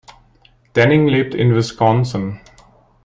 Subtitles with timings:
[0.75, 2.39] Denning lebt in Wisconsin.